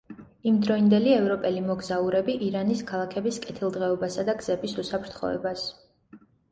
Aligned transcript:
იმდროინდელი 0.51 1.11
ევროპელი 1.17 1.61
მოგზაურები 1.67 2.39
ირანის 2.47 2.83
ქალაქების 2.91 3.41
კეთილდღეობასა 3.47 4.29
და 4.33 4.39
გზების 4.43 4.79
უსაფრთხოებას. 4.87 5.73